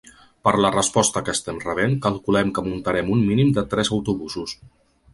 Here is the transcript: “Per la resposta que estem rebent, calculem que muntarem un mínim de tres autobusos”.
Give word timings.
“Per 0.45 0.53
la 0.65 0.71
resposta 0.75 1.23
que 1.27 1.35
estem 1.37 1.59
rebent, 1.65 1.95
calculem 2.07 2.57
que 2.57 2.65
muntarem 2.71 3.15
un 3.19 3.25
mínim 3.31 3.55
de 3.59 3.69
tres 3.75 3.97
autobusos”. 3.99 4.61